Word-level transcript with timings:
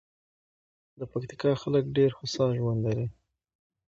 د 0.99 1.01
پکتیکا 1.11 1.51
خلک 1.61 1.83
ډېر 1.97 2.11
هوسا 2.19 2.45
ژوند 2.57 2.79
لري. 2.85 3.07